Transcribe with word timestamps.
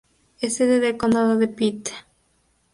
Es 0.39 0.55
sede 0.55 0.79
del 0.79 0.97
condado 0.97 1.37
de 1.37 1.47
Pitt. 1.47 1.89